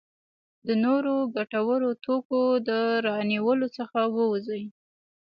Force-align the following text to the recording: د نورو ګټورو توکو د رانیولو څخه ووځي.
د 0.67 0.69
نورو 0.83 1.13
ګټورو 1.35 1.89
توکو 2.05 2.41
د 2.67 2.69
رانیولو 3.07 3.67
څخه 3.77 3.99
ووځي. 4.15 4.63